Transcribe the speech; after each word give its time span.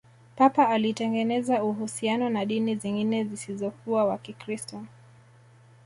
papa 0.35 0.69
alitengeneza 0.69 1.63
uhusiano 1.63 2.29
na 2.29 2.45
dini 2.45 2.75
zingine 2.75 3.23
zisizokuwa 3.23 4.05
wa 4.05 4.17
kikristo 4.17 4.85